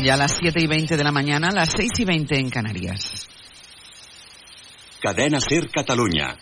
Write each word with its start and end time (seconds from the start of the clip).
Son 0.00 0.06
ya 0.06 0.16
las 0.16 0.38
7 0.40 0.58
y 0.58 0.66
20 0.66 0.96
de 0.96 1.04
la 1.04 1.12
mañana, 1.12 1.50
las 1.50 1.72
6 1.76 1.90
y 1.98 2.04
20 2.06 2.38
en 2.38 2.48
Canarias. 2.48 3.28
Cadena 4.98 5.38
Ser 5.40 5.68
Catalunya. 5.70 6.38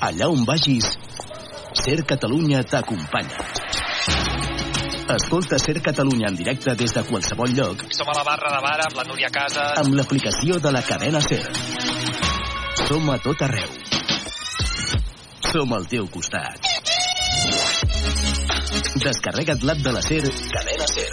Allà 0.00 0.28
on 0.28 0.46
vagis, 0.46 0.96
Ser 1.74 2.06
Catalunya 2.06 2.62
t'acompanya. 2.62 3.36
Escolta 5.14 5.58
Ser 5.58 5.82
Catalunya 5.82 6.28
en 6.28 6.36
directe 6.36 6.74
des 6.74 6.94
de 6.94 7.02
qualsevol 7.02 7.52
lloc 7.52 7.84
Som 7.92 8.08
a 8.08 8.16
la 8.16 8.24
barra 8.24 8.54
de 8.56 8.62
bar 8.62 8.80
amb 8.86 8.96
la 8.96 9.04
Núria 9.04 9.28
Casas. 9.28 9.76
amb 9.76 9.92
l'aplicació 9.92 10.58
de 10.58 10.72
la 10.72 10.82
cadena 10.82 11.20
Ser. 11.20 11.44
Som 12.86 13.10
a 13.10 13.18
tot 13.18 13.42
arreu. 13.42 13.68
Som 15.52 15.72
al 15.74 15.86
teu 15.86 16.08
costat. 16.08 16.64
Descarrega't 19.04 19.62
l'app 19.64 19.84
de 19.84 19.92
la 19.92 20.00
Ser, 20.00 20.22
cadena 20.24 20.86
Ser, 20.86 21.12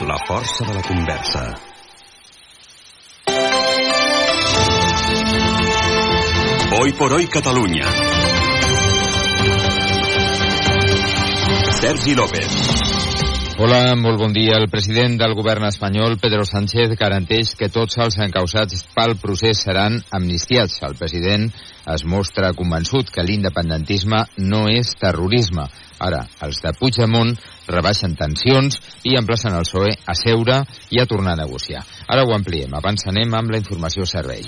La 0.00 0.16
força 0.24 0.64
de 0.64 0.74
la 0.74 0.82
conversa. 0.82 1.58
Hoy 6.80 6.92
por 6.92 7.12
hoy 7.12 7.26
Catalunya. 7.26 7.84
Sergi 11.80 12.14
López. 12.14 12.87
Hola, 13.58 13.96
molt 13.98 14.20
bon 14.22 14.30
dia. 14.30 14.54
El 14.54 14.68
president 14.70 15.16
del 15.18 15.32
govern 15.34 15.64
espanyol, 15.66 16.12
Pedro 16.22 16.44
Sánchez, 16.46 16.92
garanteix 17.00 17.56
que 17.58 17.66
tots 17.74 17.98
els 17.98 18.14
encausats 18.22 18.84
pel 18.94 19.16
procés 19.18 19.64
seran 19.66 19.96
amnistiats. 20.14 20.76
El 20.86 20.94
president 20.94 21.48
es 21.90 22.04
mostra 22.06 22.52
convençut 22.54 23.10
que 23.10 23.26
l'independentisme 23.26 24.22
no 24.46 24.62
és 24.70 24.94
terrorisme. 25.02 25.66
Ara, 25.98 26.22
els 26.46 26.62
de 26.62 26.70
Puigdemont 26.78 27.34
rebaixen 27.66 28.14
tensions 28.14 28.78
i 29.02 29.18
emplacen 29.18 29.58
el 29.58 29.66
PSOE 29.66 29.90
a 30.06 30.14
seure 30.14 30.62
i 30.94 31.02
a 31.02 31.10
tornar 31.10 31.34
a 31.34 31.42
negociar. 31.42 31.82
Ara 32.06 32.22
ho 32.22 32.38
ampliem. 32.38 32.78
Abans 32.78 33.10
anem 33.10 33.34
amb 33.34 33.50
la 33.50 33.58
informació 33.58 34.06
servei. 34.06 34.46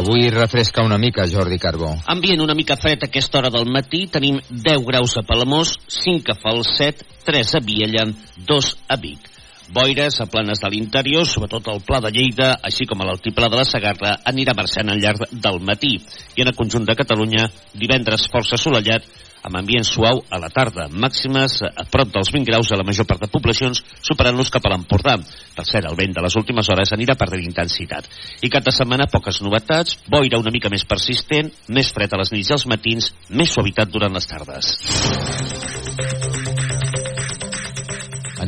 Avui 0.00 0.30
refresca 0.30 0.80
una 0.80 0.96
mica, 0.96 1.26
Jordi 1.28 1.58
Carbó. 1.58 1.90
Ambient 2.06 2.40
una 2.40 2.54
mica 2.54 2.78
fred 2.80 3.02
a 3.02 3.08
aquesta 3.10 3.36
hora 3.36 3.50
del 3.52 3.66
matí. 3.68 4.06
Tenim 4.08 4.38
10 4.48 4.86
graus 4.86 5.18
a 5.20 5.22
Palamós, 5.28 5.74
5 5.92 6.32
a 6.32 6.36
Falset, 6.40 7.04
3 7.26 7.50
a 7.58 7.60
Viella, 7.60 8.06
2 8.48 8.70
a 8.88 8.96
Vic. 8.96 9.28
Boires 9.68 10.16
a 10.24 10.26
planes 10.26 10.64
de 10.64 10.70
l'interior, 10.72 11.26
sobretot 11.28 11.68
al 11.68 11.82
Pla 11.84 12.00
de 12.00 12.14
Lleida, 12.16 12.54
així 12.64 12.88
com 12.88 13.02
a 13.02 13.10
l'altiplà 13.10 13.50
de 13.52 13.60
la 13.60 13.66
Sagarra, 13.68 14.14
anirà 14.24 14.56
marxant 14.56 14.88
al 14.88 15.04
llarg 15.04 15.28
del 15.30 15.60
matí. 15.60 15.98
I 16.34 16.46
en 16.46 16.48
el 16.48 16.56
conjunt 16.56 16.88
de 16.88 16.96
Catalunya, 16.96 17.44
divendres 17.76 18.24
força 18.32 18.56
assolellat, 18.56 19.04
amb 19.42 19.56
ambient 19.56 19.86
suau 19.86 20.22
a 20.30 20.38
la 20.42 20.50
tarda, 20.52 20.88
màximes 20.90 21.60
a 21.64 21.84
prop 21.90 22.12
dels 22.14 22.30
20 22.32 22.48
graus 22.48 22.70
a 22.70 22.78
la 22.78 22.86
major 22.86 23.06
part 23.08 23.22
de 23.22 23.30
poblacions, 23.32 23.82
superant-los 24.04 24.52
cap 24.52 24.66
a 24.66 24.72
l'Empordà. 24.72 25.16
Per 25.56 25.66
cert, 25.68 25.88
el 25.88 25.98
vent 25.98 26.16
de 26.16 26.24
les 26.24 26.36
últimes 26.40 26.68
hores 26.72 26.94
anirà 26.96 27.16
perdent 27.20 27.44
intensitat. 27.46 28.08
I 28.42 28.52
cap 28.52 28.66
de 28.66 28.74
setmana 28.74 29.08
poques 29.12 29.42
novetats, 29.44 29.98
boira 30.08 30.40
una 30.40 30.52
mica 30.54 30.72
més 30.72 30.86
persistent, 30.88 31.52
més 31.68 31.92
fred 31.94 32.12
a 32.12 32.20
les 32.20 32.34
nits 32.36 32.52
i 32.52 32.58
als 32.58 32.66
matins, 32.70 33.12
més 33.30 33.54
suavitat 33.54 33.90
durant 33.92 34.14
les 34.14 34.28
tardes. 34.30 34.74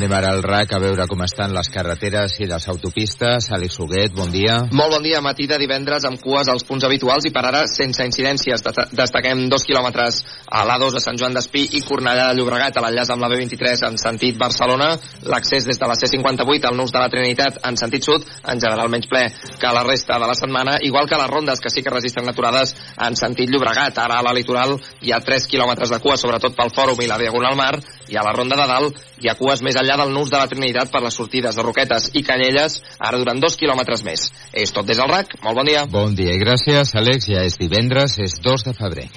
Anem 0.03 0.17
ara 0.19 0.33
al 0.35 0.41
RAC 0.43 0.73
a 0.75 0.79
veure 0.83 1.05
com 1.07 1.21
estan 1.23 1.53
les 1.55 1.69
carreteres 1.71 2.33
i 2.43 2.47
les 2.51 2.65
autopistes. 2.67 3.45
Àlex 3.55 3.77
Huguet, 3.79 4.11
bon 4.17 4.33
dia. 4.35 4.57
Molt 4.75 4.91
bon 4.97 5.05
dia, 5.05 5.21
matí 5.23 5.45
de 5.47 5.55
divendres 5.63 6.03
amb 6.09 6.19
cues 6.19 6.49
als 6.51 6.65
punts 6.67 6.83
habituals 6.89 7.29
i 7.29 7.31
per 7.31 7.45
ara 7.47 7.61
sense 7.71 8.03
incidències. 8.03 8.65
Desta- 8.67 8.89
Destaquem 8.91 9.45
dos 9.49 9.63
quilòmetres 9.63 10.19
a 10.51 10.65
l'A2 10.67 10.97
a 10.99 11.03
Sant 11.05 11.21
Joan 11.21 11.35
d'Espí 11.39 11.69
i 11.79 11.83
Cornellà 11.87 12.33
de 12.33 12.35
Llobregat 12.41 12.77
a 12.77 12.81
l'enllaç 12.83 13.13
amb 13.15 13.23
la 13.23 13.29
B23 13.31 13.85
en 13.87 13.97
sentit 13.97 14.37
Barcelona. 14.37 14.99
L'accés 15.23 15.65
des 15.71 15.79
de 15.79 15.87
la 15.87 15.95
C58 15.95 16.65
al 16.67 16.77
Nus 16.77 16.91
de 16.91 16.99
la 16.99 17.09
Trinitat 17.09 17.61
en 17.65 17.77
sentit 17.77 18.03
sud, 18.03 18.27
en 18.43 18.59
general 18.59 18.89
menys 18.91 19.07
ple 19.07 19.23
que 19.61 19.73
la 19.73 19.85
resta 19.85 20.19
de 20.19 20.27
la 20.27 20.35
setmana, 20.35 20.79
igual 20.83 21.07
que 21.09 21.15
les 21.15 21.31
rondes 21.31 21.61
que 21.61 21.71
sí 21.71 21.81
que 21.81 21.91
registren 21.95 22.29
aturades 22.29 22.75
en 22.99 23.15
sentit 23.15 23.49
Llobregat. 23.49 23.97
Ara 23.99 24.19
a 24.19 24.23
la 24.25 24.35
litoral 24.35 24.81
hi 25.01 25.13
ha 25.13 25.21
3 25.21 25.47
quilòmetres 25.47 25.91
de 25.95 26.01
cua, 26.01 26.17
sobretot 26.17 26.57
pel 26.57 26.75
Fòrum 26.75 27.01
i 27.01 27.07
la 27.07 27.19
Diagonal 27.19 27.55
Mar, 27.55 27.79
i 28.13 28.19
a 28.21 28.25
la 28.27 28.35
ronda 28.37 28.59
de 28.61 28.69
dalt 28.69 29.01
hi 29.23 29.31
ha 29.31 29.37
cues 29.39 29.65
més 29.65 29.79
enllà 29.81 29.97
del 30.03 30.13
Nus 30.13 30.31
de 30.33 30.39
la 30.41 30.51
Trinitat 30.51 30.93
per 30.93 31.03
les 31.05 31.17
sortides 31.17 31.57
de 31.57 31.65
Roquetes 31.65 32.11
i 32.19 32.25
Canyelles, 32.27 32.81
ara 33.01 33.21
durant 33.23 33.41
dos 33.41 33.57
quilòmetres 33.57 34.05
més. 34.09 34.29
És 34.53 34.75
tot 34.77 34.89
des 34.89 35.01
del 35.01 35.11
RAC, 35.11 35.39
molt 35.43 35.63
bon 35.63 35.73
dia. 35.73 35.87
Bon 35.99 36.17
dia 36.19 36.37
i 36.37 36.43
gràcies, 36.45 36.95
Àlex. 36.99 37.31
Ja 37.33 37.47
és 37.49 37.59
divendres, 37.61 38.19
és 38.21 38.41
2 38.45 38.69
de 38.69 38.77
febrer. 38.77 39.09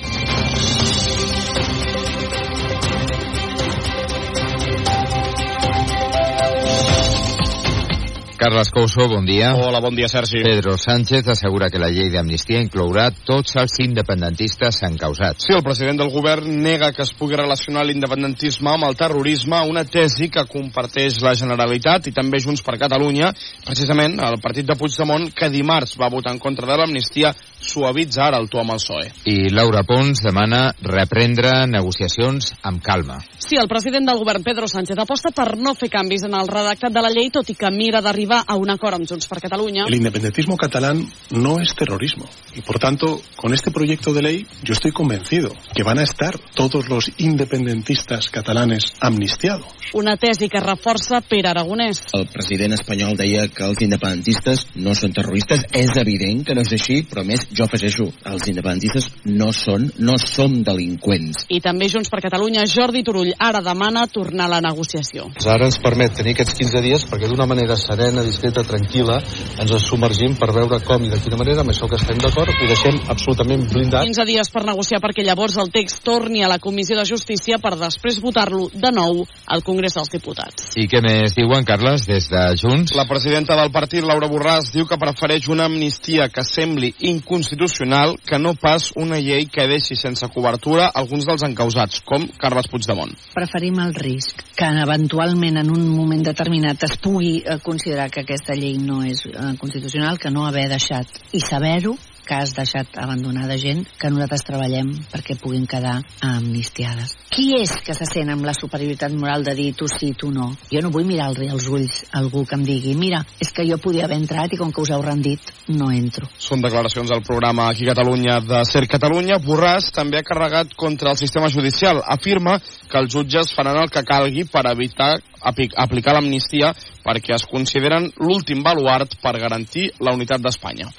Carles 8.46 8.70
Couso, 8.70 9.08
bon 9.10 9.26
dia. 9.26 9.56
Hola, 9.56 9.80
bon 9.80 9.96
dia, 9.96 10.06
Sergi. 10.08 10.44
Pedro 10.44 10.78
Sánchez 10.78 11.28
assegura 11.34 11.72
que 11.74 11.80
la 11.82 11.88
llei 11.90 12.12
d'amnistia 12.14 12.60
inclourà 12.62 13.08
tots 13.26 13.56
els 13.58 13.74
independentistes 13.82 14.84
encausats. 14.86 15.48
Sí, 15.48 15.56
el 15.56 15.64
president 15.66 15.98
del 15.98 16.12
govern 16.14 16.46
nega 16.62 16.92
que 16.94 17.02
es 17.02 17.10
pugui 17.18 17.40
relacionar 17.40 17.88
l'independentisme 17.88 18.70
amb 18.70 18.86
el 18.86 18.94
terrorisme, 19.00 19.64
una 19.66 19.82
tesi 19.90 20.30
que 20.30 20.44
comparteix 20.46 21.18
la 21.26 21.34
Generalitat 21.34 22.06
i 22.06 22.14
també 22.14 22.38
Junts 22.44 22.62
per 22.62 22.78
Catalunya. 22.84 23.32
Precisament, 23.66 24.20
el 24.22 24.38
partit 24.46 24.70
de 24.70 24.78
Puigdemont, 24.78 25.32
que 25.34 25.50
dimarts 25.50 25.98
va 25.98 26.12
votar 26.14 26.36
en 26.36 26.44
contra 26.44 26.70
de 26.70 26.78
l'amnistia, 26.78 27.34
suavitza 27.66 28.28
ara 28.28 28.38
el 28.38 28.46
to 28.54 28.62
amb 28.62 28.76
el 28.76 28.84
PSOE. 28.84 29.10
I 29.26 29.50
Laura 29.58 29.82
Pons 29.90 30.22
demana 30.22 30.68
reprendre 30.86 31.64
negociacions 31.66 32.54
amb 32.62 32.86
calma. 32.86 33.18
Sí, 33.42 33.58
el 33.58 33.72
president 33.72 34.06
del 34.06 34.22
govern, 34.22 34.46
Pedro 34.46 34.70
Sánchez, 34.70 35.02
aposta 35.02 35.34
per 35.34 35.56
no 35.58 35.74
fer 35.74 35.90
canvis 35.90 36.30
en 36.30 36.38
el 36.38 36.46
redactat 36.46 36.94
de 36.94 37.02
la 37.02 37.10
llei, 37.10 37.34
tot 37.34 37.50
i 37.50 37.58
que 37.58 37.74
mira 37.74 38.06
d'arribar 38.06 38.35
a 38.42 38.56
un 38.56 38.70
acord 38.70 38.96
amb 38.96 39.08
Junts 39.08 39.28
per 39.28 39.40
Catalunya. 39.40 39.86
El 39.88 39.96
independentismo 39.96 40.58
catalán 40.58 41.06
no 41.32 41.60
es 41.60 41.76
terrorismo 41.76 42.26
y 42.56 42.62
por 42.62 42.80
tanto 42.80 43.22
con 43.36 43.54
este 43.54 43.72
proyecto 43.72 44.14
de 44.14 44.22
ley 44.22 44.48
yo 44.64 44.74
estoy 44.74 44.92
convencido 44.92 45.54
que 45.74 45.84
van 45.84 46.00
a 46.00 46.04
estar 46.04 46.40
todos 46.56 46.90
los 46.90 47.12
independentistas 47.18 48.30
catalanes 48.30 48.86
amnistiados. 49.00 49.68
Una 49.94 50.18
tesi 50.18 50.50
que 50.50 50.60
reforça 50.60 51.22
Pere 51.22 51.50
Aragonès. 51.50 52.02
El 52.18 52.28
president 52.28 52.74
espanyol 52.76 53.16
deia 53.16 53.46
que 53.48 53.64
els 53.64 53.80
independentistes 53.86 54.66
no 54.76 54.96
són 54.98 55.14
terroristes. 55.16 55.64
És 55.72 55.94
evident 56.02 56.44
que 56.48 56.56
no 56.58 56.66
és 56.66 56.74
així, 56.76 57.02
però 57.08 57.24
a 57.24 57.28
més 57.28 57.46
jo 57.56 57.68
afegeixo, 57.68 58.08
els 58.32 58.48
independentistes 58.52 59.08
no 59.30 59.52
són, 59.56 59.88
no 60.04 60.18
som 60.22 60.58
delinqüents. 60.66 61.46
I 61.54 61.62
també 61.64 61.88
Junts 61.92 62.12
per 62.12 62.24
Catalunya, 62.26 62.66
Jordi 62.68 63.06
Turull, 63.06 63.32
ara 63.40 63.62
demana 63.64 64.08
tornar 64.12 64.50
a 64.50 64.56
la 64.58 64.62
negociació. 64.66 65.30
Ara 65.46 65.70
ens 65.70 65.80
permet 65.80 66.18
tenir 66.18 66.36
aquests 66.36 66.58
15 66.58 66.84
dies 66.84 67.08
perquè 67.08 67.30
d'una 67.32 67.48
manera 67.48 67.78
serena, 67.80 68.25
discreta, 68.28 68.66
tranquil·la, 68.68 69.20
ens 69.62 69.74
submergim 69.86 70.36
per 70.40 70.52
veure 70.56 70.80
com 70.86 71.04
i 71.06 71.12
de 71.12 71.20
quina 71.24 71.40
manera 71.40 71.64
amb 71.64 71.74
això 71.74 71.90
que 71.90 72.00
estem 72.00 72.20
d'acord 72.22 72.52
ho 72.52 72.70
deixem 72.70 73.00
absolutament 73.12 73.66
blindat. 73.72 74.06
15 74.08 74.26
dies 74.28 74.52
per 74.54 74.66
negociar 74.68 75.02
perquè 75.04 75.26
llavors 75.26 75.58
el 75.62 75.72
text 75.74 76.04
torni 76.06 76.44
a 76.44 76.50
la 76.52 76.60
Comissió 76.60 76.98
de 76.98 77.06
Justícia 77.08 77.60
per 77.62 77.76
després 77.80 78.22
votar-lo 78.24 78.70
de 78.74 78.92
nou 78.96 79.24
al 79.46 79.64
Congrés 79.66 79.96
dels 79.98 80.12
Diputats. 80.14 80.72
I 80.80 80.88
què 80.92 81.02
més 81.06 81.36
diuen, 81.38 81.66
Carles, 81.68 82.06
des 82.10 82.30
de 82.32 82.44
Junts? 82.60 82.96
La 82.98 83.08
presidenta 83.10 83.58
del 83.60 83.72
partit, 83.74 84.04
Laura 84.06 84.30
Borràs, 84.32 84.72
diu 84.74 84.88
que 84.90 85.00
prefereix 85.02 85.50
una 85.52 85.70
amnistia 85.70 86.30
que 86.34 86.46
sembli 86.48 86.94
inconstitucional 87.12 88.16
que 88.26 88.40
no 88.42 88.56
pas 88.60 88.92
una 88.96 89.20
llei 89.22 89.48
que 89.52 89.68
deixi 89.70 89.98
sense 90.00 90.28
cobertura 90.34 90.90
alguns 90.94 91.28
dels 91.28 91.46
encausats, 91.48 92.02
com 92.06 92.28
Carles 92.42 92.70
Puigdemont. 92.72 93.14
Preferim 93.36 93.80
el 93.84 93.94
risc 93.96 94.42
que 94.56 94.70
eventualment 94.86 95.60
en 95.62 95.72
un 95.74 95.86
moment 95.90 96.24
determinat 96.26 96.84
es 96.88 96.96
pugui 97.02 97.38
eh, 97.42 97.60
considerar 97.64 98.10
que 98.16 98.24
aquesta 98.24 98.56
llei 98.56 98.78
no 98.80 99.02
és 99.04 99.26
eh, 99.28 99.54
constitucional, 99.60 100.18
que 100.18 100.32
no 100.32 100.46
haver 100.48 100.70
deixat 100.72 101.20
i 101.36 101.44
saber-ho 101.44 101.98
cas 102.26 102.56
deixat 102.58 102.98
abandonada 103.00 103.58
gent 103.62 103.86
que 104.00 104.10
nosaltres 104.10 104.44
treballem 104.48 104.92
perquè 105.12 105.38
puguin 105.40 105.68
quedar 105.70 106.00
amnistiades. 106.26 107.14
Qui 107.30 107.52
és 107.60 107.72
que 107.86 107.96
se 107.98 108.08
sent 108.10 108.32
amb 108.32 108.46
la 108.48 108.54
superioritat 108.58 109.14
moral 109.14 109.44
de 109.46 109.56
dir 109.58 109.72
tu 109.78 109.88
sí, 109.92 110.14
tu 110.18 110.32
no? 110.32 110.50
Jo 110.72 110.82
no 110.84 110.92
vull 110.94 111.08
mirar 111.08 111.30
als 111.30 111.68
ulls 111.68 112.02
algú 112.16 112.46
que 112.46 112.58
em 112.58 112.66
digui 112.66 112.96
mira, 112.98 113.22
és 113.40 113.52
que 113.54 113.66
jo 113.68 113.78
podia 113.82 114.06
haver 114.06 114.20
entrat 114.22 114.54
i 114.54 114.60
com 114.60 114.72
que 114.72 114.82
us 114.82 114.92
heu 114.92 115.04
rendit, 115.04 115.54
no 115.68 115.92
entro. 115.94 116.30
Són 116.40 116.64
declaracions 116.64 117.12
al 117.12 117.24
programa 117.28 117.70
aquí 117.70 117.86
Catalunya 117.86 118.40
de 118.42 118.64
Ser 118.66 118.86
Catalunya. 118.90 119.40
Borràs 119.44 119.92
també 119.96 120.20
ha 120.20 120.28
carregat 120.28 120.74
contra 120.76 121.12
el 121.12 121.22
sistema 121.22 121.52
judicial. 121.54 122.02
Afirma 122.06 122.58
que 122.60 123.00
els 123.02 123.14
jutges 123.14 123.54
faran 123.56 123.82
el 123.84 123.92
que 123.94 124.06
calgui 124.08 124.48
per 124.50 124.66
evitar 124.72 125.14
aplicar 125.46 126.16
l'amnistia 126.16 126.74
perquè 127.06 127.36
es 127.36 127.46
consideren 127.50 128.10
l'últim 128.18 128.64
baluart 128.66 129.20
per 129.22 129.38
garantir 129.38 129.92
la 130.00 130.16
unitat 130.18 130.42
d'Espanya. 130.42 130.90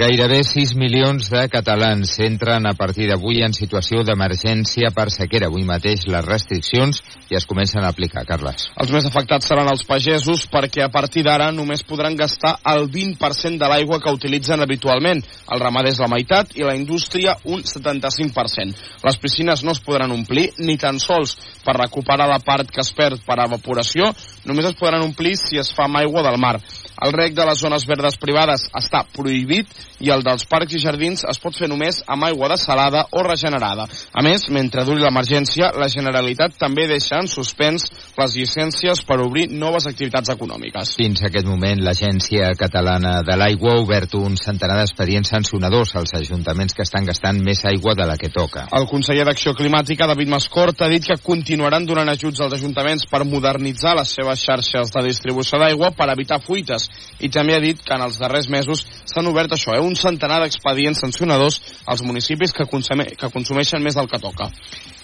Gairebé 0.00 0.38
6 0.48 0.70
milions 0.80 1.26
de 1.28 1.42
catalans 1.52 2.14
entren 2.24 2.64
a 2.64 2.70
partir 2.72 3.10
d'avui 3.10 3.42
en 3.44 3.52
situació 3.52 4.00
d'emergència 4.00 4.88
per 4.96 5.10
sequera. 5.12 5.50
Avui 5.50 5.66
mateix 5.68 6.06
les 6.08 6.24
restriccions 6.24 7.02
ja 7.28 7.36
es 7.36 7.44
comencen 7.44 7.84
a 7.84 7.90
aplicar, 7.92 8.22
Carles. 8.24 8.70
Els 8.80 8.94
més 8.94 9.04
afectats 9.04 9.50
seran 9.50 9.68
els 9.68 9.84
pagesos 9.84 10.46
perquè 10.48 10.86
a 10.86 10.88
partir 10.88 11.26
d'ara 11.26 11.50
només 11.52 11.84
podran 11.84 12.16
gastar 12.16 12.54
el 12.72 12.88
20% 12.88 13.60
de 13.60 13.68
l'aigua 13.68 14.00
que 14.00 14.14
utilitzen 14.16 14.64
habitualment. 14.64 15.20
El 15.52 15.60
ramader 15.60 15.92
és 15.92 16.00
la 16.00 16.08
meitat 16.08 16.56
i 16.56 16.64
la 16.64 16.78
indústria 16.80 17.36
un 17.44 17.60
75%. 17.60 18.80
Les 19.04 19.20
piscines 19.20 19.66
no 19.68 19.76
es 19.76 19.84
podran 19.84 20.16
omplir 20.16 20.46
ni 20.64 20.78
tan 20.80 20.96
sols 20.96 21.36
per 21.60 21.76
recuperar 21.76 22.30
la 22.30 22.40
part 22.40 22.72
que 22.72 22.80
es 22.80 22.94
perd 22.96 23.20
per 23.28 23.36
evaporació. 23.44 24.08
Només 24.48 24.72
es 24.72 24.80
podran 24.80 25.04
omplir 25.04 25.36
si 25.36 25.60
es 25.60 25.74
fa 25.76 25.84
amb 25.90 26.00
aigua 26.00 26.24
del 26.24 26.40
mar. 26.40 26.56
El 27.04 27.12
rec 27.12 27.36
de 27.36 27.44
les 27.48 27.60
zones 27.60 27.84
verdes 27.88 28.16
privades 28.20 28.66
està 28.76 29.04
prohibit 29.12 29.68
i 29.98 30.10
el 30.14 30.22
dels 30.26 30.46
parcs 30.48 30.74
i 30.74 30.80
jardins 30.82 31.24
es 31.28 31.40
pot 31.42 31.56
fer 31.56 31.68
només 31.68 32.00
amb 32.06 32.24
aigua 32.28 32.48
desalada 32.52 33.04
o 33.12 33.24
regenerada. 33.26 33.86
A 34.12 34.24
més, 34.24 34.46
mentre 34.50 34.84
duri 34.88 35.02
l'emergència, 35.02 35.72
la 35.76 35.88
Generalitat 35.92 36.56
també 36.60 36.86
deixa 36.90 37.20
en 37.20 37.28
suspens 37.28 37.88
les 38.18 38.36
llicències 38.36 39.02
per 39.06 39.20
obrir 39.24 39.48
noves 39.50 39.86
activitats 39.90 40.32
econòmiques. 40.32 40.94
Fins 41.00 41.22
a 41.22 41.28
aquest 41.30 41.48
moment, 41.48 41.82
l'Agència 41.84 42.52
Catalana 42.58 43.20
de 43.26 43.36
l'Aigua 43.36 43.74
ha 43.76 43.82
obert 43.82 44.14
un 44.18 44.36
centenar 44.40 44.78
d'expedients 44.80 45.32
sancionadors 45.34 45.94
als 45.98 46.14
ajuntaments 46.16 46.76
que 46.76 46.84
estan 46.86 47.08
gastant 47.08 47.40
més 47.44 47.64
aigua 47.68 47.94
de 47.98 48.06
la 48.08 48.16
que 48.20 48.32
toca. 48.32 48.66
El 48.76 48.88
conseller 48.90 49.26
d'Acció 49.28 49.54
Climàtica, 49.58 50.08
David 50.10 50.32
Mascort, 50.32 50.82
ha 50.82 50.90
dit 50.92 51.06
que 51.06 51.18
continuaran 51.24 51.86
donant 51.88 52.08
ajuts 52.12 52.40
als 52.40 52.56
ajuntaments 52.58 53.06
per 53.10 53.24
modernitzar 53.28 53.96
les 53.98 54.14
seves 54.16 54.42
xarxes 54.44 54.92
de 54.94 55.04
distribució 55.06 55.60
d'aigua 55.60 55.92
per 55.96 56.10
evitar 56.12 56.40
fuites 56.44 56.88
i 57.20 57.30
també 57.32 57.56
ha 57.56 57.62
dit 57.62 57.80
que 57.84 57.96
en 57.96 58.04
els 58.06 58.18
darrers 58.20 58.48
mesos 58.52 58.84
s'han 59.04 59.28
obert 59.30 59.52
això, 59.56 59.74
eh, 59.76 59.79
un 59.82 59.96
centenar 59.98 60.40
d'expedients 60.42 61.00
sancionadors 61.04 61.60
als 61.86 62.04
municipis 62.06 62.52
que, 62.56 62.66
consume, 62.70 63.10
que 63.16 63.32
consumeixen 63.32 63.82
més 63.84 63.98
del 63.98 64.08
que 64.10 64.20
toca. 64.22 64.50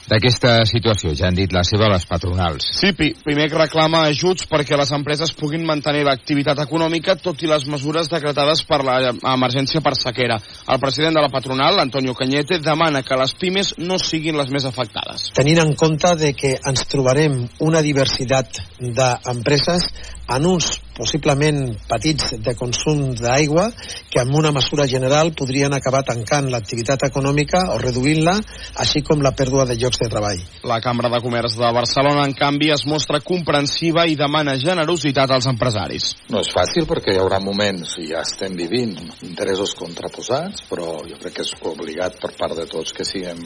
D'aquesta 0.06 0.60
situació 0.70 1.10
ja 1.18 1.26
han 1.26 1.34
dit 1.34 1.50
la 1.50 1.64
seva 1.66 1.88
les 1.90 2.04
patronals. 2.06 2.68
Sí, 2.78 2.92
primer 2.94 3.48
que 3.50 3.58
reclama 3.58 4.04
ajuts 4.06 4.46
perquè 4.46 4.78
les 4.78 4.92
empreses 4.94 5.32
puguin 5.34 5.66
mantenir 5.66 6.04
l'activitat 6.06 6.60
econòmica 6.62 7.16
tot 7.18 7.42
i 7.42 7.50
les 7.50 7.66
mesures 7.66 8.10
decretades 8.12 8.62
per 8.68 8.84
l'emergència 8.86 9.82
per 9.82 9.96
sequera. 9.98 10.38
El 10.70 10.80
president 10.82 11.18
de 11.18 11.26
la 11.26 11.32
patronal, 11.32 11.80
Antonio 11.82 12.14
Cañete, 12.14 12.60
demana 12.62 13.02
que 13.02 13.18
les 13.18 13.34
pimes 13.34 13.74
no 13.82 13.98
siguin 13.98 14.38
les 14.38 14.52
més 14.54 14.68
afectades. 14.70 15.32
Tenint 15.34 15.64
en 15.64 15.74
compte 15.74 16.14
de 16.22 16.32
que 16.38 16.54
ens 16.62 16.86
trobarem 16.86 17.42
una 17.66 17.82
diversitat 17.82 18.62
d'empreses 18.78 19.90
en 20.28 20.46
uns 20.46 20.70
possiblement 20.96 21.74
petits 21.88 22.32
de 22.42 22.54
consum 22.56 23.12
d'aigua 23.18 23.66
que 24.10 24.22
amb 24.22 24.34
una 24.38 24.52
mesura 24.54 24.86
general 24.88 25.32
podrien 25.36 25.74
acabar 25.76 26.02
tancant 26.08 26.48
l'activitat 26.50 27.04
econòmica 27.10 27.66
o 27.74 27.78
reduint-la, 27.82 28.38
així 28.82 29.02
com 29.06 29.22
la 29.22 29.34
pèrdua 29.36 29.66
de 29.68 29.76
llocs 29.76 29.95
de 30.02 30.08
treball. 30.12 30.42
La 30.66 30.80
Cambra 30.84 31.10
de 31.12 31.20
Comerç 31.24 31.56
de 31.58 31.70
Barcelona, 31.72 32.24
en 32.26 32.34
canvi, 32.36 32.70
es 32.74 32.86
mostra 32.88 33.20
comprensiva 33.24 34.06
i 34.06 34.16
demana 34.18 34.56
generositat 34.60 35.32
als 35.34 35.48
empresaris. 35.50 36.12
No 36.32 36.42
és 36.44 36.52
fàcil 36.52 36.86
perquè 36.88 37.14
hi 37.14 37.22
haurà 37.22 37.40
moments, 37.42 37.96
i 38.02 38.10
ja 38.12 38.22
estem 38.26 38.56
vivint, 38.58 38.96
interessos 39.26 39.74
contraposats, 39.78 40.66
però 40.70 41.00
jo 41.08 41.18
crec 41.22 41.38
que 41.38 41.46
és 41.46 41.54
obligat 41.62 42.20
per 42.22 42.32
part 42.38 42.56
de 42.58 42.68
tots 42.70 42.94
que 42.96 43.06
siguem 43.08 43.42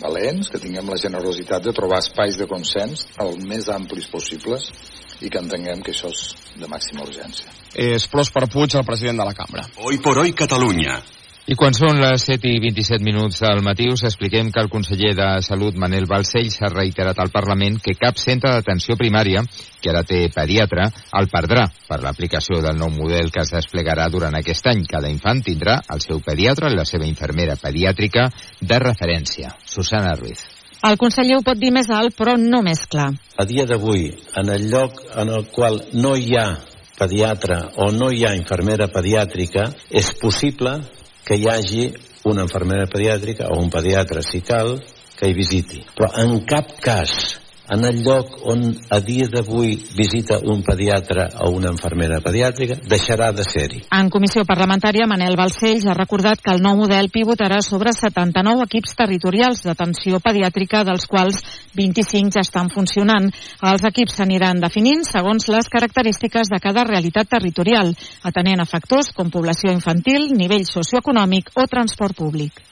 valents, 0.00 0.48
que 0.48 0.58
tinguem 0.58 0.88
la 0.88 0.98
generositat 1.00 1.64
de 1.64 1.74
trobar 1.76 2.00
espais 2.00 2.38
de 2.40 2.48
consens 2.48 3.06
el 3.20 3.36
més 3.46 3.68
amplis 3.68 4.08
possibles 4.10 4.70
i 5.20 5.28
que 5.28 5.40
entenguem 5.42 5.84
que 5.84 5.92
això 5.92 6.08
és 6.08 6.34
de 6.56 6.68
màxima 6.70 7.04
urgència. 7.04 7.52
És 7.76 8.08
Pròsper 8.10 8.48
Puig, 8.50 8.74
el 8.74 8.86
president 8.88 9.20
de 9.20 9.28
la 9.28 9.36
cambra. 9.36 9.66
Hoy 9.84 10.00
por 10.00 10.18
hoy 10.18 10.32
Catalunya. 10.32 11.00
I 11.48 11.56
quan 11.56 11.72
són 11.72 11.96
les 12.02 12.26
7 12.28 12.50
i 12.52 12.58
27 12.60 13.00
minuts 13.00 13.38
del 13.40 13.62
matí 13.64 13.86
us 13.88 14.02
expliquem 14.04 14.50
que 14.52 14.60
el 14.60 14.68
conseller 14.68 15.14
de 15.16 15.28
Salut, 15.42 15.78
Manel 15.80 16.04
Balcell, 16.06 16.50
s'ha 16.52 16.68
reiterat 16.68 17.18
al 17.18 17.32
Parlament 17.32 17.78
que 17.80 17.96
cap 17.96 18.20
centre 18.20 18.52
d'atenció 18.52 18.98
primària, 19.00 19.40
que 19.80 19.88
ara 19.90 20.04
té 20.04 20.26
pediatre, 20.34 20.90
el 21.16 21.30
perdrà 21.32 21.64
per 21.88 22.02
l'aplicació 22.04 22.60
del 22.60 22.76
nou 22.76 22.92
model 22.92 23.32
que 23.32 23.40
es 23.40 23.54
desplegarà 23.56 24.10
durant 24.12 24.36
aquest 24.36 24.68
any. 24.68 24.84
Cada 24.84 25.08
infant 25.08 25.40
tindrà 25.46 25.80
el 25.88 26.04
seu 26.04 26.20
pediatre 26.20 26.68
i 26.68 26.76
la 26.76 26.84
seva 26.84 27.08
infermera 27.08 27.56
pediàtrica 27.56 28.28
de 28.60 28.80
referència. 28.84 29.56
Susana 29.64 30.12
Ruiz. 30.20 30.44
El 30.84 31.00
conseller 31.00 31.40
ho 31.40 31.44
pot 31.44 31.58
dir 31.60 31.72
més 31.72 31.88
alt, 31.88 32.14
però 32.20 32.36
no 32.36 32.60
més 32.64 32.84
clar. 32.84 33.10
A 33.40 33.48
dia 33.48 33.64
d'avui, 33.68 34.10
en 34.36 34.52
el 34.52 34.68
lloc 34.68 35.02
en 35.16 35.32
el 35.32 35.48
qual 35.52 35.80
no 35.96 36.14
hi 36.16 36.36
ha 36.36 36.48
pediatre 37.00 37.62
o 37.80 37.90
no 37.96 38.12
hi 38.12 38.26
ha 38.28 38.36
infermera 38.36 38.92
pediàtrica, 38.92 39.70
és 39.88 40.12
possible 40.20 40.78
que 41.30 41.36
hi 41.38 41.46
hagi 41.46 41.82
una 42.26 42.42
infermera 42.42 42.88
pediàtrica 42.90 43.52
o 43.54 43.60
un 43.62 43.68
pediatre, 43.70 44.18
si 44.26 44.40
cal, 44.42 44.80
que 45.14 45.28
hi 45.30 45.34
visiti. 45.36 45.78
Però 45.94 46.08
en 46.18 46.40
cap 46.42 46.72
cas 46.82 47.12
en 47.70 47.84
el 47.84 48.02
lloc 48.02 48.34
on 48.50 48.64
a 48.90 48.98
dia 49.00 49.28
d'avui 49.30 49.76
visita 49.96 50.40
un 50.42 50.62
pediatre 50.66 51.28
o 51.44 51.50
una 51.54 51.70
infermera 51.70 52.20
pediàtrica, 52.20 52.80
deixarà 52.90 53.30
de 53.32 53.44
ser-hi. 53.46 53.82
En 53.94 54.10
comissió 54.10 54.44
parlamentària, 54.48 55.06
Manel 55.06 55.38
Balcells 55.38 55.86
ha 55.86 55.94
recordat 55.94 56.42
que 56.42 56.52
el 56.54 56.62
nou 56.64 56.76
model 56.82 57.10
pivotarà 57.14 57.60
sobre 57.62 57.94
79 57.94 58.66
equips 58.66 58.96
territorials 58.98 59.62
d'atenció 59.66 60.18
pediàtrica, 60.24 60.82
dels 60.84 61.06
quals 61.10 61.38
25 61.78 62.34
ja 62.34 62.44
estan 62.44 62.72
funcionant. 62.74 63.30
Els 63.62 63.86
equips 63.86 64.18
s'aniran 64.18 64.60
definint 64.62 65.06
segons 65.06 65.46
les 65.48 65.70
característiques 65.70 66.50
de 66.50 66.58
cada 66.62 66.84
realitat 66.88 67.30
territorial, 67.30 67.94
atenent 68.26 68.60
a 68.64 68.68
factors 68.68 69.14
com 69.14 69.30
població 69.30 69.70
infantil, 69.72 70.32
nivell 70.34 70.66
socioeconòmic 70.66 71.54
o 71.54 71.68
transport 71.70 72.18
públic. 72.18 72.66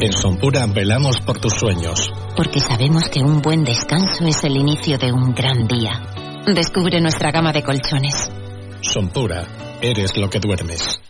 En 0.00 0.12
Sonpura 0.12 0.64
velamos 0.66 1.18
por 1.26 1.40
tus 1.40 1.54
sueños. 1.54 2.08
Porque 2.36 2.60
sabemos 2.60 3.08
que 3.08 3.18
un 3.18 3.42
buen 3.42 3.64
descanso 3.64 4.24
es 4.28 4.44
el 4.44 4.56
inicio 4.56 4.96
de 4.96 5.10
un 5.10 5.34
gran 5.34 5.66
día. 5.66 6.00
Descubre 6.46 7.00
nuestra 7.00 7.32
gama 7.32 7.52
de 7.52 7.64
colchones. 7.64 8.30
Sonpura, 8.80 9.44
eres 9.82 10.16
lo 10.16 10.30
que 10.30 10.38
duermes. 10.38 11.00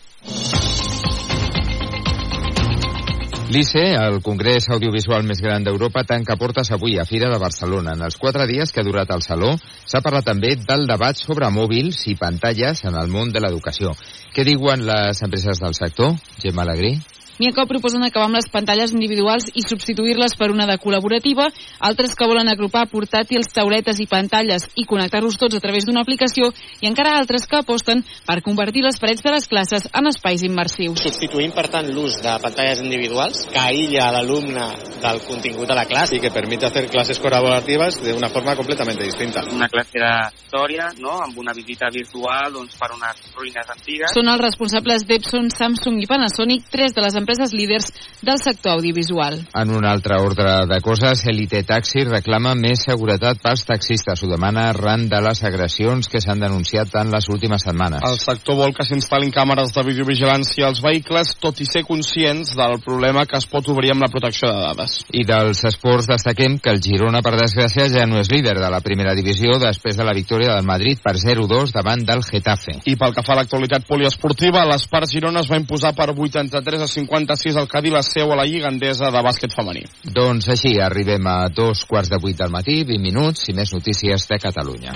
L'ICE, 3.50 3.92
el 3.92 4.23
Congrés 4.23 4.71
Audiovisual 4.73 5.23
més 5.25 5.40
gran 5.45 5.64
d'Europa, 5.64 6.07
tanca 6.09 6.38
portes 6.40 6.73
avui 6.73 6.97
a 6.97 7.04
Fira 7.09 7.28
de 7.28 7.38
Barcelona. 7.40 7.92
En 7.92 8.07
els 8.09 8.16
quatre 8.16 8.49
dies 8.49 8.73
que 8.73 8.80
ha 8.80 8.88
durat 8.88 9.12
el 9.12 9.25
Saló, 9.25 9.54
s'ha 9.85 10.00
parlat 10.04 10.25
també 10.33 10.54
del 10.64 10.88
debat 10.88 11.16
sobre 11.16 11.49
mòbils 11.52 12.07
i 12.09 12.16
pantalles 12.16 12.85
en 12.88 12.97
el 12.97 13.12
món 13.12 13.37
de 13.37 13.45
l'educació. 13.45 13.92
Què 14.33 14.49
diuen 14.49 14.88
les 14.88 15.23
empreses 15.25 15.61
del 15.61 15.76
sector? 15.76 16.16
Gemma 16.40 16.64
Alegrí? 16.64 16.97
N'hi 17.38 17.52
proposen 17.54 18.02
acabar 18.02 18.26
amb 18.26 18.35
les 18.35 18.49
pantalles 18.50 18.90
individuals 18.90 19.45
i 19.54 19.62
substituir-les 19.62 20.35
per 20.35 20.50
una 20.50 20.66
de 20.66 20.75
col·laborativa, 20.83 21.47
altres 21.78 22.16
que 22.18 22.26
volen 22.26 22.49
agrupar 22.50 22.88
portàtils, 22.90 23.52
tauletes 23.54 24.00
i 24.02 24.09
pantalles 24.11 24.66
i 24.75 24.85
connectar-los 24.90 25.38
tots 25.38 25.54
a 25.54 25.61
través 25.62 25.87
d'una 25.87 26.02
aplicació, 26.02 26.50
i 26.83 26.88
encara 26.90 27.14
altres 27.14 27.47
que 27.47 27.61
aposten 27.61 28.02
per 28.26 28.40
convertir 28.42 28.83
les 28.83 28.99
parets 28.99 29.23
de 29.23 29.30
les 29.30 29.47
classes 29.47 29.87
en 29.92 30.11
espais 30.11 30.42
immersius. 30.42 30.99
Substituint, 31.04 31.54
per 31.54 31.68
tant, 31.71 31.87
l'ús 31.95 32.18
de 32.25 32.35
pantalles 32.42 32.83
individuals 32.83 33.45
que 33.52 33.62
aïlla 33.62 34.11
l'alumne 34.16 34.66
del 34.99 35.23
contingut 35.23 35.71
de 35.71 35.78
la 35.78 35.87
classe 35.87 36.18
i 36.18 36.21
que 36.25 36.35
permite 36.35 36.66
hacer 36.66 36.88
clases 36.90 37.23
colaborativas 37.23 38.00
de 38.02 38.16
una 38.18 38.33
forma 38.35 38.57
completamente 38.59 39.07
distinta. 39.07 39.45
Una 39.54 39.71
classe 39.71 39.95
d'història, 39.95 40.90
no?, 40.99 41.21
amb 41.23 41.38
una 41.38 41.54
visita 41.54 41.87
virtual 41.95 42.50
doncs, 42.59 42.75
per 42.75 42.90
unes 42.99 43.23
ruïnes 43.37 43.71
antigues. 43.76 44.11
Són 44.16 44.26
els 44.26 44.42
responsables 44.42 45.07
d'Epson, 45.07 45.52
Samsung 45.54 46.02
i 46.02 46.11
Panasonic, 46.11 46.66
tres 46.73 46.99
de 46.99 47.04
les 47.04 47.14
empreses 47.14 47.27
empreses 47.28 47.52
líders 47.52 47.92
del 48.23 48.38
sector 48.38 48.73
audiovisual. 48.73 49.37
En 49.54 49.70
un 49.70 49.85
altre 49.85 50.16
ordre 50.16 50.66
de 50.66 50.80
coses, 50.80 51.26
Elite 51.26 51.62
Taxi 51.62 52.04
reclama 52.08 52.54
més 52.56 52.87
seguretat 52.88 53.42
pels 53.42 53.66
taxistes. 53.68 54.23
Ho 54.25 54.30
demana 54.30 54.68
arran 54.70 55.06
de 55.12 55.20
les 55.20 55.42
agressions 55.44 56.08
que 56.08 56.23
s'han 56.25 56.40
denunciat 56.40 56.94
en 56.97 57.12
les 57.12 57.28
últimes 57.28 57.62
setmanes. 57.62 58.00
El 58.08 58.16
sector 58.18 58.56
vol 58.56 58.73
que 58.75 58.87
s'instal·lin 58.88 59.32
càmeres 59.35 59.75
de 59.76 59.85
videovigilància 59.85 60.66
als 60.66 60.80
vehicles, 60.80 61.35
tot 61.38 61.61
i 61.61 61.68
ser 61.68 61.85
conscients 61.85 62.54
del 62.56 62.78
problema 62.85 63.26
que 63.28 63.37
es 63.37 63.47
pot 63.47 63.68
obrir 63.68 63.92
amb 63.92 64.06
la 64.06 64.11
protecció 64.11 64.49
de 64.49 64.64
dades. 64.64 64.97
I 65.12 65.26
dels 65.28 65.62
esports 65.68 66.08
destaquem 66.08 66.58
que 66.58 66.73
el 66.73 66.80
Girona, 66.82 67.20
per 67.23 67.37
desgràcia, 67.37 67.90
ja 67.92 68.08
no 68.08 68.23
és 68.23 68.32
líder 68.32 68.56
de 68.56 68.73
la 68.73 68.80
primera 68.80 69.14
divisió 69.14 69.61
després 69.61 70.00
de 70.00 70.08
la 70.08 70.16
victòria 70.16 70.56
del 70.56 70.66
Madrid 70.66 71.04
per 71.04 71.18
0-2 71.20 71.76
davant 71.76 72.06
del 72.08 72.25
Getafe. 72.25 72.80
I 72.88 72.97
pel 72.97 73.12
que 73.14 73.26
fa 73.26 73.37
a 73.37 73.40
l'actualitat 73.42 73.85
poliesportiva, 73.87 74.64
l'Espart 74.64 75.12
Girona 75.12 75.44
es 75.44 75.52
va 75.52 75.61
imposar 75.61 75.92
per 75.94 76.11
83 76.16 76.88
a 76.88 76.90
56 77.26 77.56
al 77.56 77.68
Cadí 77.68 77.90
la 77.90 78.02
seu 78.02 78.30
a 78.32 78.37
la 78.37 78.44
Lliga 78.46 78.68
Endesa 78.70 79.10
de 79.10 79.22
bàsquet 79.25 79.54
femení. 79.54 79.82
Doncs 80.04 80.48
així 80.54 80.76
arribem 80.78 81.26
a 81.26 81.48
dos 81.50 81.84
quarts 81.88 82.10
de 82.12 82.18
vuit 82.22 82.38
del 82.38 82.52
matí, 82.54 82.84
20 82.87 83.02
minuts 83.02 83.48
i 83.50 83.54
més 83.58 83.72
notícies 83.75 84.28
de 84.28 84.38
Catalunya. 84.38 84.94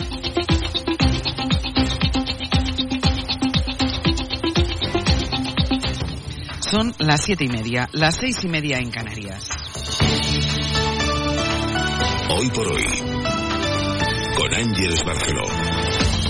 Son 6.72 6.94
las 7.00 7.24
siete 7.24 7.44
y 7.44 7.48
media, 7.48 7.88
las 7.92 8.16
seis 8.16 8.44
y 8.44 8.48
media 8.48 8.78
en 8.78 8.90
Canarias. 8.90 9.48
Hoy 12.30 12.48
por 12.48 12.66
hoy, 12.66 12.86
con 14.36 14.54
Ángeles 14.54 15.04
Barceló. 15.04 15.81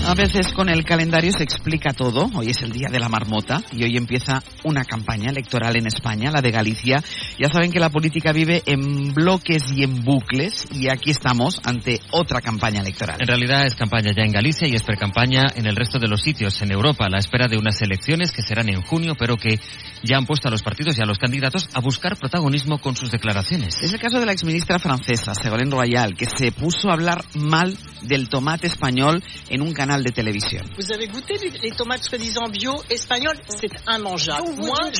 A 0.05 0.15
veces 0.15 0.51
con 0.51 0.67
el 0.67 0.83
calendario 0.83 1.31
se 1.31 1.43
explica 1.43 1.93
todo. 1.93 2.29
Hoy 2.35 2.49
es 2.49 2.61
el 2.61 2.73
día 2.73 2.89
de 2.91 2.99
la 2.99 3.07
marmota 3.07 3.63
y 3.71 3.85
hoy 3.85 3.95
empieza 3.95 4.43
una 4.65 4.83
campaña 4.83 5.31
electoral 5.31 5.77
en 5.77 5.87
España, 5.87 6.29
la 6.29 6.41
de 6.41 6.51
Galicia. 6.51 7.01
Ya 7.39 7.47
saben 7.47 7.71
que 7.71 7.79
la 7.79 7.89
política 7.89 8.33
vive 8.33 8.61
en 8.65 9.13
bloques 9.13 9.63
y 9.73 9.83
en 9.83 10.03
bucles 10.03 10.67
y 10.71 10.89
aquí 10.89 11.11
estamos 11.11 11.61
ante 11.63 12.01
otra 12.11 12.41
campaña 12.41 12.81
electoral. 12.81 13.17
En 13.21 13.27
realidad 13.27 13.65
es 13.65 13.75
campaña 13.75 14.11
ya 14.15 14.23
en 14.23 14.33
Galicia 14.33 14.67
y 14.67 14.75
es 14.75 14.83
precampaña 14.83 15.45
en 15.55 15.67
el 15.67 15.75
resto 15.75 15.99
de 15.99 16.09
los 16.09 16.21
sitios 16.21 16.61
en 16.61 16.73
Europa, 16.73 17.05
a 17.05 17.09
la 17.09 17.19
espera 17.19 17.47
de 17.47 17.57
unas 17.57 17.81
elecciones 17.81 18.33
que 18.33 18.41
serán 18.41 18.67
en 18.67 18.81
junio, 18.81 19.15
pero 19.17 19.37
que 19.37 19.57
ya 20.03 20.17
han 20.17 20.25
puesto 20.25 20.49
a 20.49 20.51
los 20.51 20.63
partidos 20.63 20.97
y 20.97 21.01
a 21.01 21.05
los 21.05 21.17
candidatos 21.17 21.69
a 21.73 21.79
buscar 21.79 22.17
protagonismo 22.17 22.77
con 22.79 22.97
sus 22.97 23.09
declaraciones. 23.09 23.77
Es 23.81 23.93
el 23.93 24.01
caso 24.01 24.19
de 24.19 24.25
la 24.25 24.33
exministra 24.33 24.79
francesa, 24.79 25.33
Ségolène 25.33 25.71
Royal, 25.71 26.13
que 26.13 26.25
se 26.25 26.51
puso 26.51 26.89
a 26.89 26.93
hablar 26.93 27.23
mal 27.35 27.77
del 28.01 28.27
tomate 28.27 28.67
español 28.67 29.23
en 29.49 29.61
un 29.61 29.73
canal 29.73 29.92
de 30.01 30.11
televisión. 30.11 30.63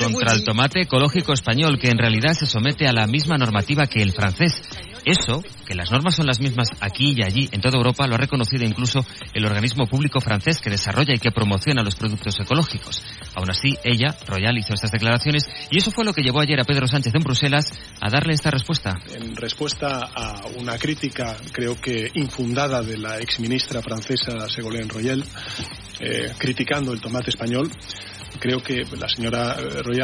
Contra 0.04 0.34
el 0.34 0.44
tomate 0.44 0.82
ecológico 0.82 1.34
español, 1.34 1.80
que 1.80 1.90
en 1.90 1.98
realidad 1.98 2.34
se 2.34 2.46
somete 2.46 2.88
a 2.88 2.94
la 2.94 3.08
misma 3.08 3.38
normativa 3.38 3.88
que 3.88 4.02
el 4.02 4.12
francés. 4.12 4.62
Eso, 5.06 5.44
que 5.66 5.76
las 5.76 5.92
normas 5.92 6.16
son 6.16 6.28
las 6.28 6.40
mismas 6.40 6.70
aquí 6.80 7.14
y 7.18 7.24
allí 7.24 7.50
en 7.52 7.60
toda 7.60 7.78
Europa, 7.78 8.08
lo 8.08 8.16
ha 8.16 8.18
reconocido 8.18 8.64
incluso 8.64 9.06
el 9.34 9.46
organismo 9.46 9.86
público 9.86 10.22
francés 10.22 10.60
que 10.62 10.70
desarrolla 10.70 11.14
y 11.14 11.20
que 11.20 11.32
promociona 11.32 11.84
los 11.84 11.96
productos 11.96 12.40
ecológicos. 12.40 13.04
Aún 13.36 13.50
así, 13.50 13.78
ella, 13.84 14.16
Royal, 14.28 14.58
hizo 14.58 14.74
estas 14.74 14.92
declaraciones 14.92 15.44
y 15.72 15.78
eso 15.78 15.92
fue 15.92 16.06
lo 16.06 16.14
que 16.14 16.22
llevó 16.22 16.40
ayer 16.40 16.60
a 16.60 16.64
Pedro 16.64 16.88
Sánchez 16.88 17.14
en 17.16 17.24
Bruselas 17.24 17.74
a 18.00 18.10
darle 18.10 18.34
esta 18.34 18.50
respuesta. 18.50 18.98
En 19.14 19.36
respuesta 19.36 20.10
a 20.16 20.48
una 20.58 20.78
crítica, 20.78 21.36
creo 21.52 21.80
que 21.80 22.10
infundada, 22.14 22.82
de 22.82 22.98
la 22.98 23.20
exministra 23.20 23.82
francesa 23.82 24.48
Ségolène 24.48 24.83
Royal, 24.90 25.24
eh, 26.00 26.32
criticando 26.38 26.94
el 26.94 27.02
tomate 27.02 27.30
español, 27.30 27.70
creo 28.40 28.62
que 28.62 28.86
la 28.98 29.08
señora 29.08 29.56
eh, 29.60 29.82
Royal 29.84 30.02